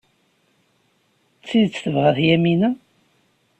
D 1.39 1.41
tidet 1.47 1.79
tebɣa-t 1.83 2.17
Yamina? 2.27 2.69